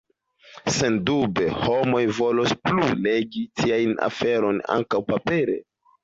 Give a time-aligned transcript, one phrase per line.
[0.75, 5.59] Sendube, homoj volos plu legi tiajn aferojn ankaŭ papere.